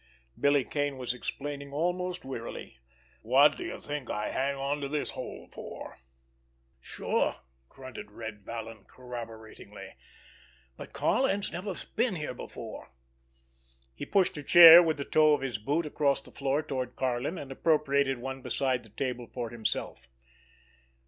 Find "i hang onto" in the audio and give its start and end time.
4.09-4.87